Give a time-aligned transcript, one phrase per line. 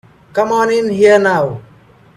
[0.33, 1.61] Come on in here now.